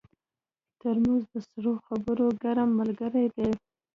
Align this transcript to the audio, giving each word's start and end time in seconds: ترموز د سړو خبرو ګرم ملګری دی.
ترموز 0.79 1.23
د 1.33 1.35
سړو 1.49 1.73
خبرو 1.85 2.27
ګرم 2.43 2.69
ملګری 2.79 3.25
دی. 3.35 3.49